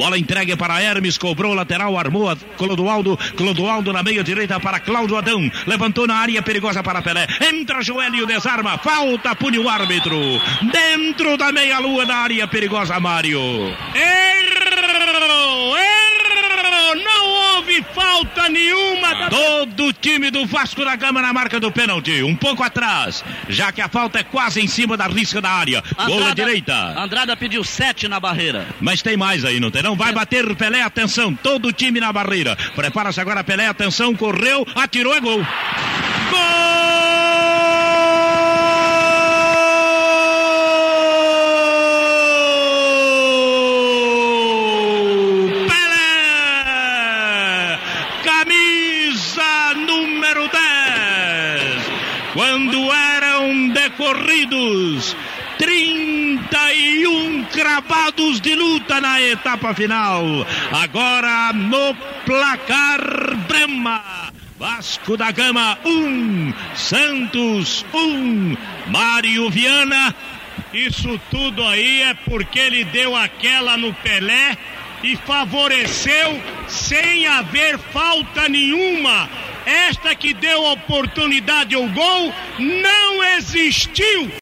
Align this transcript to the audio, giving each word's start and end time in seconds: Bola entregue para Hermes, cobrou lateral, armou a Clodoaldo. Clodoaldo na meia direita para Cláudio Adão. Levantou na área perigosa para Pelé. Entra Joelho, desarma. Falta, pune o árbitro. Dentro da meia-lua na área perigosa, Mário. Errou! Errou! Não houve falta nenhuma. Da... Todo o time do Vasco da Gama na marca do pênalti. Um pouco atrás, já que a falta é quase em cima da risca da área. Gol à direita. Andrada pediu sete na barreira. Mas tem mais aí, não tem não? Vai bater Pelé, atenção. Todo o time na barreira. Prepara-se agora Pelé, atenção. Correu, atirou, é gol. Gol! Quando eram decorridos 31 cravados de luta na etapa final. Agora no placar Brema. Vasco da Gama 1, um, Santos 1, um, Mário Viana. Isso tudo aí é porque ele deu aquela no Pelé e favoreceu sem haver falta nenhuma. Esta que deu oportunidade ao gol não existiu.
Bola 0.00 0.16
entregue 0.16 0.56
para 0.56 0.80
Hermes, 0.80 1.18
cobrou 1.18 1.52
lateral, 1.52 1.98
armou 1.98 2.30
a 2.30 2.34
Clodoaldo. 2.56 3.18
Clodoaldo 3.36 3.92
na 3.92 4.02
meia 4.02 4.24
direita 4.24 4.58
para 4.58 4.80
Cláudio 4.80 5.14
Adão. 5.14 5.52
Levantou 5.66 6.06
na 6.06 6.14
área 6.14 6.40
perigosa 6.40 6.82
para 6.82 7.02
Pelé. 7.02 7.26
Entra 7.52 7.82
Joelho, 7.82 8.24
desarma. 8.26 8.78
Falta, 8.78 9.36
pune 9.36 9.58
o 9.58 9.68
árbitro. 9.68 10.16
Dentro 10.72 11.36
da 11.36 11.52
meia-lua 11.52 12.06
na 12.06 12.16
área 12.16 12.48
perigosa, 12.48 12.98
Mário. 12.98 13.38
Errou! 13.94 15.76
Errou! 15.76 16.94
Não 17.04 17.56
houve 17.56 17.84
falta 17.94 18.39
nenhuma. 18.50 19.14
Da... 19.14 19.30
Todo 19.30 19.86
o 19.86 19.92
time 19.92 20.30
do 20.30 20.46
Vasco 20.46 20.84
da 20.84 20.96
Gama 20.96 21.22
na 21.22 21.32
marca 21.32 21.58
do 21.58 21.70
pênalti. 21.70 22.22
Um 22.22 22.36
pouco 22.36 22.62
atrás, 22.62 23.24
já 23.48 23.72
que 23.72 23.80
a 23.80 23.88
falta 23.88 24.20
é 24.20 24.22
quase 24.22 24.60
em 24.60 24.66
cima 24.66 24.96
da 24.96 25.06
risca 25.06 25.40
da 25.40 25.50
área. 25.50 25.82
Gol 26.06 26.24
à 26.26 26.34
direita. 26.34 26.74
Andrada 26.98 27.36
pediu 27.36 27.64
sete 27.64 28.08
na 28.08 28.20
barreira. 28.20 28.66
Mas 28.80 29.02
tem 29.02 29.16
mais 29.16 29.44
aí, 29.44 29.60
não 29.60 29.70
tem 29.70 29.82
não? 29.82 29.96
Vai 29.96 30.12
bater 30.12 30.54
Pelé, 30.56 30.82
atenção. 30.82 31.34
Todo 31.34 31.68
o 31.68 31.72
time 31.72 32.00
na 32.00 32.12
barreira. 32.12 32.56
Prepara-se 32.74 33.20
agora 33.20 33.44
Pelé, 33.44 33.66
atenção. 33.66 34.14
Correu, 34.14 34.66
atirou, 34.74 35.14
é 35.14 35.20
gol. 35.20 35.38
Gol! 36.30 36.59
Quando 52.40 52.90
eram 52.90 53.68
decorridos 53.68 55.14
31 55.58 57.44
cravados 57.52 58.40
de 58.40 58.54
luta 58.54 58.98
na 58.98 59.20
etapa 59.20 59.74
final. 59.74 60.24
Agora 60.72 61.52
no 61.52 61.94
placar 62.24 63.36
Brema. 63.46 64.02
Vasco 64.58 65.18
da 65.18 65.30
Gama 65.30 65.76
1, 65.84 65.90
um, 65.90 66.54
Santos 66.74 67.84
1, 67.92 67.98
um, 67.98 68.56
Mário 68.86 69.50
Viana. 69.50 70.14
Isso 70.72 71.20
tudo 71.30 71.62
aí 71.62 72.00
é 72.04 72.14
porque 72.14 72.58
ele 72.58 72.84
deu 72.84 73.14
aquela 73.14 73.76
no 73.76 73.92
Pelé 73.92 74.56
e 75.04 75.14
favoreceu 75.14 76.42
sem 76.66 77.26
haver 77.26 77.78
falta 77.78 78.48
nenhuma. 78.48 79.28
Esta 79.66 80.14
que 80.14 80.32
deu 80.32 80.64
oportunidade 80.64 81.74
ao 81.74 81.88
gol 81.88 82.32
não 82.58 83.22
existiu. 83.36 84.30